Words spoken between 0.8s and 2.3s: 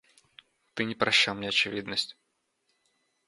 не прощал мне очевидность.